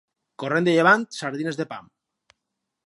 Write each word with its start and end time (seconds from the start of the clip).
Corrent 0.43 0.67
de 0.69 0.73
llevant, 0.77 1.05
sardines 1.19 1.61
de 1.61 1.67
pam. 1.75 1.95